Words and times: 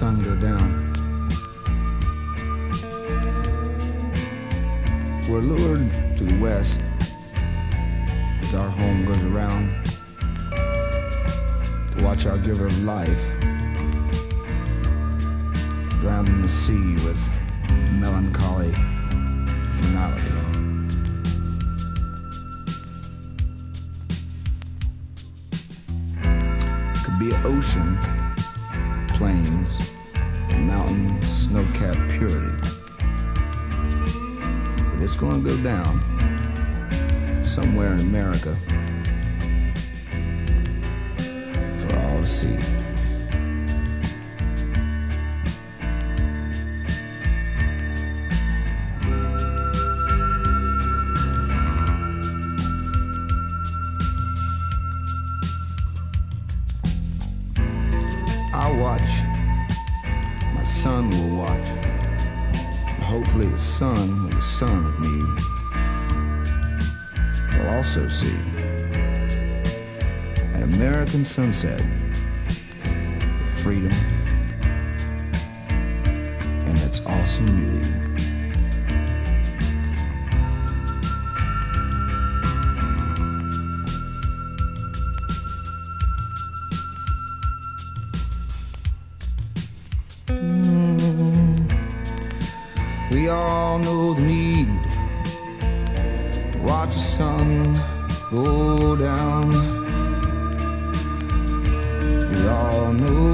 Sun 0.00 0.22
go 0.22 0.34
down. 0.34 0.90
We're 5.28 5.40
lured 5.42 5.92
to 6.16 6.24
the 6.24 6.38
west 6.40 6.80
as 8.40 8.54
our 8.54 8.70
home 8.70 9.04
goes 9.04 9.22
around 9.24 9.84
to 11.90 12.02
watch 12.02 12.24
our 12.24 12.38
giver 12.38 12.64
of 12.64 12.82
life 12.84 13.24
drown 16.00 16.26
in 16.28 16.40
the 16.40 16.48
sea 16.48 16.94
with 17.04 17.22
melancholy 18.00 18.72
finality. 19.82 20.30
could 27.04 27.18
be 27.18 27.34
ocean, 27.44 27.98
plains, 29.08 29.89
go 35.56 35.62
down 35.64 36.00
somewhere 37.44 37.92
in 37.94 38.00
America 38.00 38.56
for 41.76 41.98
all 41.98 42.20
to 42.20 42.26
see. 42.26 42.89
American 71.20 71.24
sunset 71.24 71.80
freedom 73.56 73.92
and 76.66 76.78
its 76.78 77.00
awesome 77.04 77.46
beauty. 77.46 77.88
Mm. 90.28 91.70
We 93.10 93.28
all 93.28 93.78
know 93.78 94.14
the 94.14 94.22
need 94.22 94.68
to 96.52 96.58
watch 96.60 96.94
the 96.94 96.98
sun 96.98 97.74
go 98.30 98.96
down. 98.96 99.49
All 102.50 102.92
know 102.92 103.29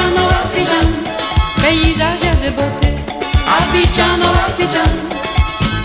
Abidjan, 0.00 0.88
oh 1.06 1.60
paysage 1.60 2.30
de 2.42 2.50
beauté. 2.56 2.90
Abidjan, 3.56 4.20
oh 4.22 4.34
Abidjan, 4.46 4.92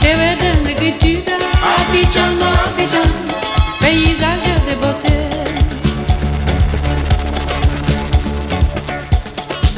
j'ai 0.01 0.15
de 0.41 0.63
négritude. 0.63 1.29
Abidjan, 1.61 2.37
oh 2.41 2.55
paysage 3.81 4.53
de 4.67 4.75
beauté. 4.81 5.13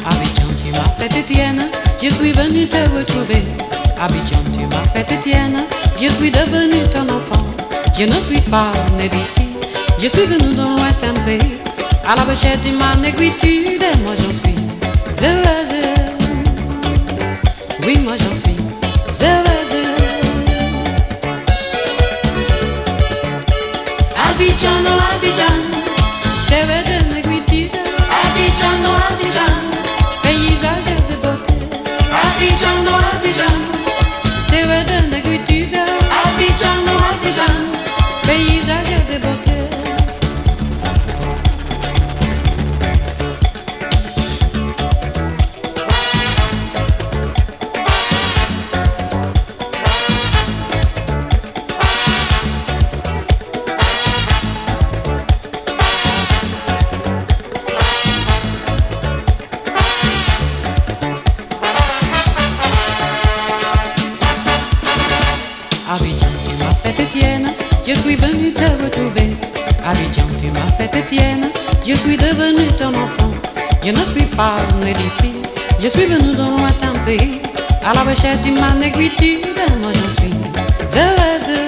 Abidjan, 0.06 0.50
tu 0.62 0.70
m'as 0.72 0.92
fait 0.98 1.22
tienne, 1.22 1.68
je 2.02 2.08
suis 2.08 2.32
venu 2.32 2.68
te 2.68 2.82
retrouver. 2.96 3.44
Abidjan, 4.00 4.42
tu 4.52 4.66
m'as 4.66 4.88
fait 4.94 5.20
tienne, 5.20 5.66
je 6.00 6.08
suis 6.08 6.30
devenu 6.30 6.82
ton 6.92 7.08
enfant. 7.14 7.44
Je 7.98 8.04
ne 8.04 8.20
suis 8.20 8.40
pas 8.42 8.72
né 8.96 9.08
d'ici, 9.08 9.48
je 9.98 10.08
suis 10.08 10.26
venu 10.26 10.54
dans 10.54 10.76
lointain 10.76 11.14
pays. 11.24 11.67
À 12.10 12.14
la 12.16 12.22
recherche 12.22 12.62
de 12.62 12.70
ma 12.70 12.96
négritude, 12.96 13.82
et 13.82 13.98
moi 13.98 14.14
j'en 14.16 14.32
suis 14.32 14.54
heureuse. 15.22 15.74
Oui, 17.86 17.98
moi 17.98 18.14
j'en 18.16 18.34
suis 18.34 18.56
heureuse. 19.20 19.76
Abidjan, 24.26 24.84
oh 24.86 25.16
Abidjan, 25.16 25.60
rêve 26.48 26.82
de 26.88 27.14
négritude. 27.14 27.76
Abidjan, 28.22 28.80
oh 28.86 29.12
Abidjan, 29.12 29.57
je 67.88 67.94
suis 67.94 68.16
venu 68.16 68.52
te 68.52 68.64
retrouver. 68.84 69.34
Abidjan, 69.82 70.26
tu 70.40 70.50
m'as 70.50 70.72
fait 70.76 71.06
tienne, 71.06 71.46
je 71.86 71.94
suis 71.94 72.18
devenu 72.18 72.66
ton 72.76 72.88
enfant. 72.88 73.32
Je 73.82 73.90
ne 73.90 74.04
suis 74.04 74.26
pas 74.36 74.56
né 74.84 74.92
d'ici, 74.92 75.32
je 75.80 75.88
suis 75.88 76.04
venu 76.04 76.36
d'un 76.36 76.50
lointain 76.50 76.92
pays. 77.06 77.40
À 77.82 77.94
la 77.94 78.02
recherche 78.02 78.42
de 78.42 78.50
ma 78.60 78.72
négritude, 78.74 79.46
moi 79.80 79.90
j'en 79.92 80.10
suis 80.20 80.34
heureuse. 81.00 81.58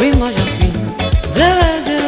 Oui, 0.00 0.10
moi 0.18 0.30
j'en 0.32 0.48
suis 0.56 0.72
heureuse. 1.38 2.02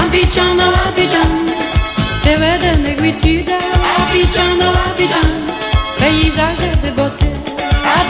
Abidjan, 0.00 0.56
oh 0.58 0.88
Abidjan, 0.88 1.30
rêve 2.24 2.60
de 2.62 2.82
négritude. 2.82 3.50
Abidjan, 3.50 4.56
oh 4.60 4.90
Abidjan, 4.90 5.30
paysage 5.98 6.70
de 6.82 6.90
beauté. 6.92 7.19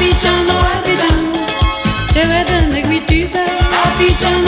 Abidjan, 0.01 0.47
oh 0.49 0.79
Abidjan, 0.79 1.19
te 2.15 2.21
redonne 2.21 2.71
des. 2.73 3.29
Abidjan, 3.85 4.47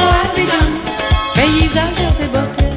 paysage. 1.34 2.71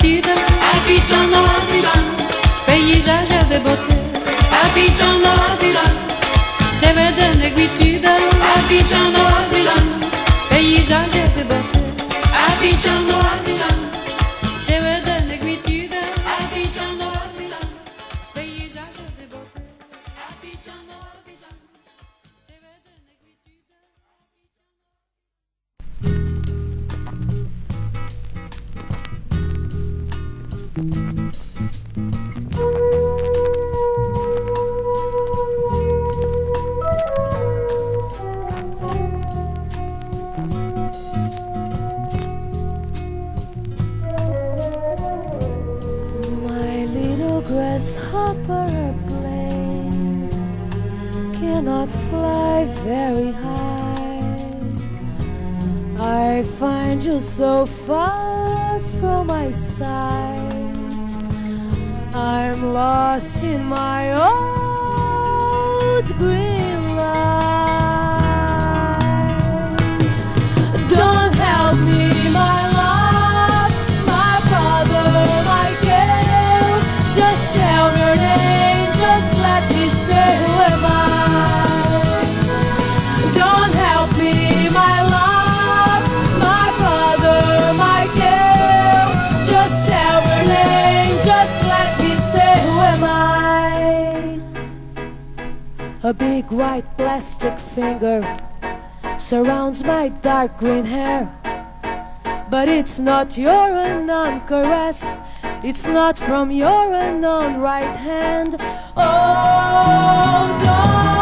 solitude. 0.00 0.34
Abidjan, 0.72 1.32
Abidjan, 1.32 2.04
paysage 2.66 3.48
de 3.48 3.58
beauté. 3.60 3.94
Abidjan, 4.62 5.22
Abidjan, 5.24 5.92
thème 6.80 7.12
de 7.16 7.38
négritude. 7.38 8.08
Abidjan, 8.54 9.14
Abidjan, 9.14 9.86
paysage 10.48 11.22
de 11.36 11.42
beauté. 11.44 11.78
Abidjan, 12.32 13.19
so 57.20 57.66
far 57.66 58.80
from 58.98 59.26
my 59.26 59.50
sight. 59.50 61.16
I'm 62.14 62.72
lost 62.72 63.44
in 63.44 63.64
my 63.64 64.12
old 64.14 66.06
green 66.18 66.59
A 96.10 96.12
big 96.12 96.50
white 96.50 96.96
plastic 96.96 97.56
finger 97.56 98.36
surrounds 99.16 99.84
my 99.84 100.08
dark 100.08 100.58
green 100.58 100.84
hair. 100.84 101.30
But 102.50 102.68
it's 102.68 102.98
not 102.98 103.38
your 103.38 103.76
unknown 103.76 104.40
caress, 104.48 105.22
it's 105.62 105.86
not 105.86 106.18
from 106.18 106.50
your 106.50 106.92
unknown 106.92 107.60
right 107.60 107.94
hand. 107.94 108.56
Oh, 108.96 110.58
don't 110.58 111.19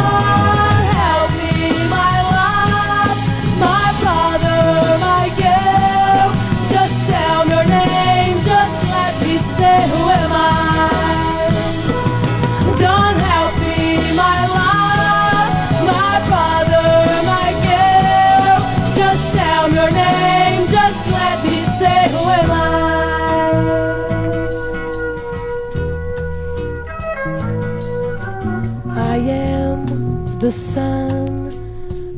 sun, 30.75 31.49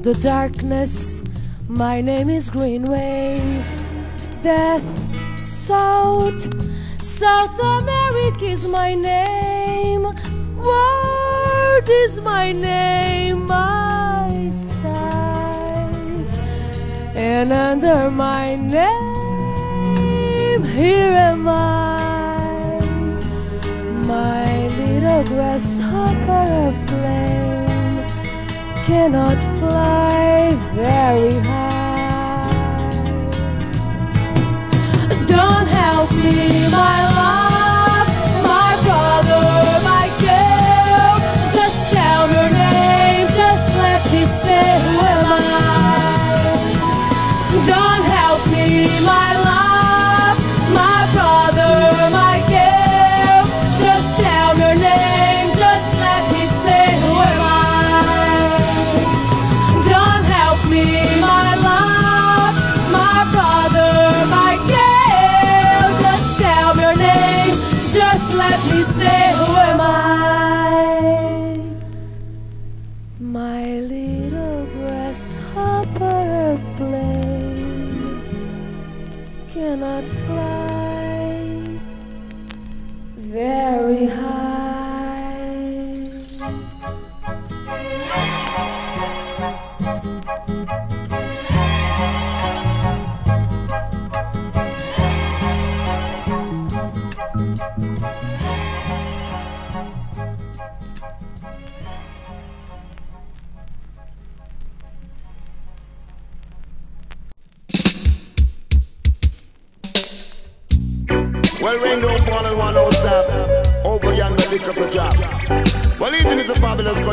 the 0.02 0.14
darkness. 0.14 1.22
My 1.68 2.00
name 2.00 2.28
is 2.28 2.50
Green 2.50 2.84
Wave. 2.84 3.66
Death, 4.42 4.88
South, 5.44 6.42
South 7.00 7.56
America 7.78 8.44
is 8.44 8.66
my 8.66 8.94
name. 8.94 10.02
World 10.68 11.88
is 12.04 12.20
my 12.22 12.50
name, 12.50 13.46
my 13.46 14.50
size. 14.80 16.32
And 17.14 17.52
under 17.52 18.10
my 18.10 18.56
name, 18.56 20.64
here 20.64 21.14
am 21.30 21.46
I. 21.46 22.80
My 24.12 24.68
little 24.80 25.24
grasshopper 25.24 26.74
plane 26.88 27.39
cannot 28.90 29.38
fly 29.60 30.50
very 30.74 31.34
high. 31.48 32.90
Don't 35.28 35.68
help 35.68 36.10
me, 36.10 36.68
my 36.72 37.09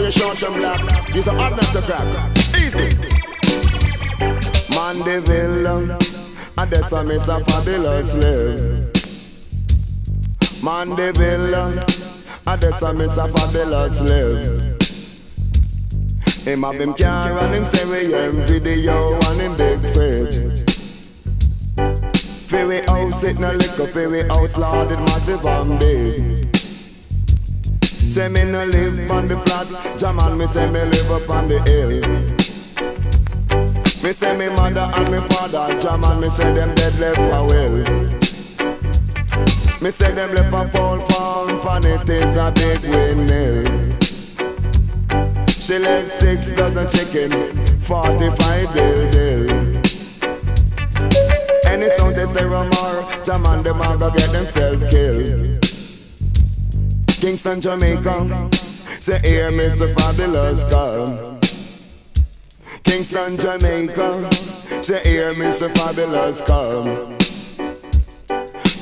you're 0.08 0.36
short 0.36 0.44
and 0.44 0.56
black. 0.56 0.80
It's 1.10 1.28
a 1.28 1.34
hard 1.34 1.56
nut 1.58 1.66
to 1.74 1.82
crack. 1.82 2.08
Easy. 2.56 2.90
Mandeville, 4.74 5.68
um, 5.68 5.92
and 6.58 6.72
that's 6.72 6.92
a 6.94 7.04
miss 7.04 7.28
a 7.28 7.44
fabulous 7.44 8.14
live. 8.14 8.94
Mandeville, 10.64 11.56
um, 11.56 11.80
and 12.48 12.62
that's 12.62 12.82
a 12.82 12.94
miss 12.94 13.18
a 13.18 13.28
fabulous 13.28 14.00
live. 14.02 14.62
Him 16.46 16.64
have 16.64 16.76
him 16.76 16.94
car 16.94 17.38
and 17.40 17.56
him 17.56 17.66
stereo, 17.66 18.30
him 18.30 18.46
video 18.48 19.20
and 19.20 19.42
him 19.42 19.56
big 19.58 19.80
fridge. 19.94 20.64
Fairy 22.48 22.80
house, 22.88 23.24
it 23.26 23.40
no 23.40 23.52
liquor, 23.52 23.88
fairy 23.88 24.26
house, 24.30 24.56
Lord, 24.56 24.90
it 24.90 25.00
massive 25.00 25.46
and 25.46 25.80
big. 25.80 26.47
Say 28.18 28.30
me 28.30 28.46
no 28.46 28.66
live 28.66 29.12
on 29.12 29.28
the 29.28 29.38
flat, 29.42 30.00
Jaman, 30.00 30.40
me 30.40 30.48
say 30.48 30.66
me 30.72 30.82
live 30.86 31.12
up 31.12 31.30
on 31.30 31.48
the 31.48 31.62
hill. 31.70 32.02
Me 34.02 34.12
say 34.12 34.36
me 34.36 34.50
mother 34.56 34.90
and 34.96 35.12
me 35.12 35.20
father, 35.30 35.80
Jaman, 35.80 36.20
me 36.20 36.30
say 36.32 36.52
them 36.52 36.74
dead 36.74 36.98
left 36.98 37.18
for 37.18 37.46
will. 37.46 37.78
Me 39.84 39.92
say 39.92 40.12
them 40.14 40.34
left 40.34 40.52
a 40.52 40.72
fall 40.72 41.00
farm, 41.10 41.62
and 41.68 41.86
it 41.86 42.10
is 42.10 42.38
a 42.38 42.52
big 42.56 42.82
windmill. 42.90 43.64
She 45.48 45.78
left 45.78 46.10
six 46.10 46.54
dozen 46.54 46.88
chicken, 46.90 47.30
45 47.84 48.74
bill 48.74 49.12
deal. 49.12 49.52
Any 51.68 51.90
sound 51.92 52.16
they 52.16 52.26
say 52.26 52.46
more, 52.46 53.06
Jaman 53.24 53.62
them 53.62 53.80
a 53.80 53.96
go 53.96 54.10
get 54.10 54.32
themselves 54.32 54.82
killed. 54.90 55.57
Kingston, 57.20 57.60
Jamaica, 57.60 58.50
say 59.02 59.20
here 59.24 59.50
Mr. 59.52 59.92
Fabulous 59.96 60.64
come. 60.66 61.40
Kingston, 62.84 63.38
Jamaica, 63.38 64.32
say 64.84 65.02
here 65.04 65.34
Mr. 65.34 65.68
Fabulous 65.76 66.42
come. 66.42 66.84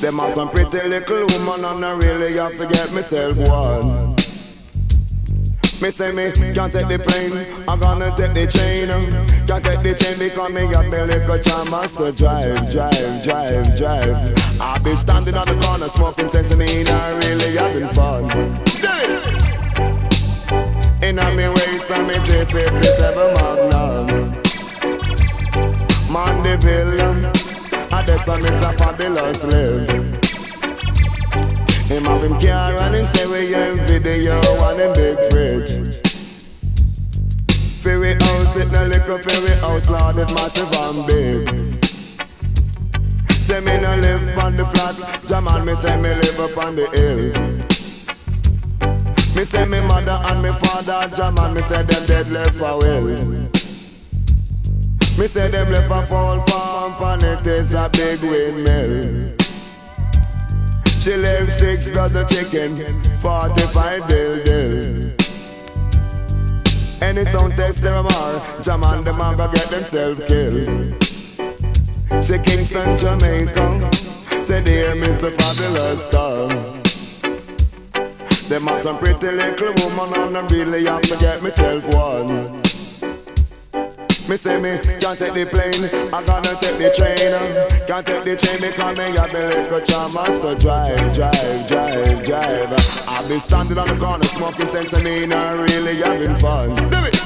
Them 0.02 0.19
are 0.19 0.32
some 0.32 0.50
pretty 0.50 0.88
little 0.88 1.26
woman 1.28 1.63
and 1.63 1.86
I 1.86 1.93
really 1.93 2.34
have 2.34 2.58
to 2.58 2.67
get 2.67 2.91
myself 2.91 3.38
one. 3.38 4.04
Me 5.81 5.91
say 5.91 6.11
me 6.11 6.31
can't 6.53 6.71
take 6.71 6.88
the 6.88 6.97
plane, 6.97 7.45
I'm 7.67 7.79
gonna 7.79 8.15
take 8.15 8.33
the 8.33 8.47
train. 8.47 8.89
Uh. 8.89 9.25
Can't 9.45 9.63
take 9.63 9.81
the 9.81 9.93
train 9.93 10.17
because 10.17 10.51
me 10.51 10.71
got 10.71 10.85
me 10.85 11.01
little 11.01 11.38
chance 11.38 11.95
to 11.95 12.11
drive, 12.13 12.71
drive, 12.71 13.23
drive, 13.23 13.77
drive. 13.77 14.15
I 14.59 14.79
be 14.79 14.95
standing 14.95 15.35
on 15.35 15.45
the 15.45 15.55
corner 15.65 15.89
smoking 15.89 16.29
sense 16.29 16.55
me 16.55 16.85
and 16.88 17.25
really 17.25 17.57
having 17.57 17.89
fun. 17.89 18.27
Do 18.29 18.89
it. 19.03 19.25
In 21.03 21.19
a 21.19 21.29
me 21.35 21.49
waist 21.49 21.91
and 21.91 22.07
me 22.07 22.15
357 22.23 23.33
Magnum. 23.35 24.07
Man 26.11 26.41
the 26.41 26.57
I 27.91 28.03
just 28.05 28.27
a 28.27 28.38
miss 28.38 28.63
a 28.63 28.71
fabulous 28.73 29.43
live. 29.43 30.24
Him 31.88 32.04
have 32.06 32.24
him 32.24 32.39
car 32.39 32.74
and 32.82 32.95
him 32.95 33.06
stereo 33.06 33.58
and 33.58 33.80
video 33.88 34.41
and 34.41 34.80
him 34.80 34.93
big 34.93 35.17
fridge. 35.30 36.04
Fairy 37.84 38.15
house, 38.15 38.56
it 38.56 38.71
no 38.71 38.88
liquor 38.88 39.19
fairy 39.19 39.56
house, 39.60 39.88
Lord, 39.88 40.17
it 40.17 40.34
massive 40.34 40.74
and 40.74 41.06
big. 41.06 41.86
Say 43.30 43.60
me 43.60 43.80
no 43.80 43.95
live 43.98 44.38
on 44.39 44.56
the 44.56 44.65
flat, 44.65 44.95
Jamal 45.28 45.63
me 45.63 45.76
say 45.76 45.95
me 46.02 46.10
live 46.15 46.39
up 46.39 46.58
on 46.58 46.76
the 46.76 46.88
hill. 46.98 47.32
Me 49.36 49.45
say 49.45 49.65
me 49.65 49.80
mother 49.82 50.19
and 50.26 50.41
me 50.41 50.52
father, 50.54 51.15
Jamal 51.15 51.54
me 51.54 51.62
say 51.62 51.84
them 51.84 52.06
dead 52.08 52.32
left 52.32 52.56
for 52.56 52.80
will. 52.80 53.15
Me 55.19 55.28
say 55.28 55.50
them 55.52 55.71
left 55.71 55.91
a 55.91 56.08
fall 56.08 56.41
farm, 56.48 57.21
and 57.21 57.24
it 57.24 57.45
is 57.45 57.76
a 57.76 57.88
big 57.93 58.21
windmill. 58.24 59.44
She 61.05 61.15
left 61.17 61.51
six 61.51 61.91
dozen 61.91 62.27
chicken, 62.27 62.75
45 63.19 64.07
dill 64.07 64.43
dill. 64.43 65.11
Any 66.99 67.23
sound 67.25 67.53
test 67.53 67.83
them 67.83 68.07
are, 68.07 68.63
jam 68.63 68.83
on 68.83 69.03
them 69.03 69.21
and 69.21 69.37
go 69.37 69.47
get 69.51 69.69
themselves 69.69 70.19
killed. 70.25 71.03
Say 72.25 72.39
Kingston, 72.39 72.97
Jamaica, 72.97 73.93
say 74.43 74.63
dear 74.63 74.95
Mr. 74.95 75.29
Fabulous 75.29 76.09
come. 76.09 76.49
Them 78.49 78.67
are 78.67 78.79
some 78.81 78.97
pretty 78.97 79.29
little 79.29 79.73
woman 79.85 80.19
and 80.19 80.35
I 80.35 80.47
really 80.47 80.85
have 80.85 81.03
to 81.03 81.17
get 81.17 81.43
myself 81.43 81.85
one. 81.93 82.64
Me 84.27 84.38
say 84.38 84.59
me 84.59 84.79
can't 84.99 85.19
take 85.19 85.33
the 85.33 85.45
plane, 85.45 85.85
I 86.11 86.23
gonna 86.25 86.57
take 86.59 86.79
the 86.81 86.89
train. 86.89 87.31
Um. 87.31 87.85
Can't 87.85 88.03
take 88.07 88.23
the 88.23 88.35
train 88.35 88.59
because 88.59 88.97
me 88.97 89.03
have 89.15 89.31
the 89.31 89.53
little 89.53 89.81
chamas 89.81 90.41
to 90.41 90.55
drive, 90.59 91.13
drive, 91.13 91.67
drive, 91.67 92.23
drive. 92.25 92.71
Um. 92.73 92.79
I 93.07 93.21
be 93.29 93.38
standing 93.38 93.77
on 93.77 93.88
the 93.88 93.95
corner 94.03 94.23
smoking 94.23 94.67
sense 94.67 94.93
and 94.93 95.03
me 95.03 95.27
not 95.27 95.69
really 95.69 95.97
having 95.97 96.35
fun. 96.38 96.73
Do 96.89 96.97
it. 97.05 97.21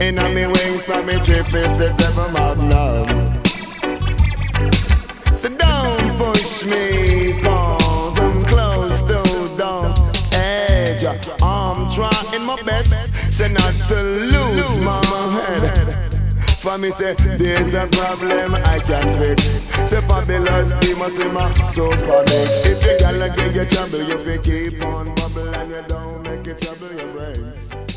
In 0.00 0.16
a 0.16 0.28
me 0.32 0.46
wings 0.46 0.88
and 0.88 1.06
me 1.08 1.18
357 1.24 2.32
Magnum. 2.32 3.06
So 5.34 5.48
don't 5.48 6.16
push 6.16 6.64
me, 6.64 7.40
trying 11.98 12.44
my 12.44 12.62
best, 12.62 13.12
say 13.32 13.52
not 13.52 13.74
to 13.88 14.00
lose 14.00 14.78
my 14.78 15.02
head. 15.34 16.14
For 16.62 16.78
me 16.78 16.92
say, 16.92 17.14
there's 17.36 17.74
a 17.74 17.88
problem 17.88 18.54
I 18.54 18.78
can 18.78 19.18
fix. 19.18 19.42
Say 19.90 20.00
fabulous 20.02 20.74
demons 20.74 21.18
in 21.18 21.34
my 21.34 21.52
super 21.68 21.96
mix. 21.96 22.66
If 22.66 22.84
you 22.84 22.98
gotta 23.00 23.32
get 23.34 23.52
your 23.52 23.66
trouble, 23.66 24.02
you 24.02 24.18
can 24.22 24.42
keep 24.42 24.84
on 24.84 25.12
bubble 25.16 25.48
and 25.56 25.70
you 25.70 25.82
don't 25.88 26.22
make 26.22 26.46
it 26.46 26.58
trouble 26.60 26.92
your 26.94 27.12
brains. 27.14 27.87